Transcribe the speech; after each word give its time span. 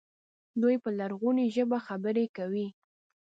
دوی 0.61 0.75
په 0.83 0.89
لرغونې 0.99 1.45
ژبه 1.55 1.77
خبرې 1.87 2.25
کوي. 2.37 2.67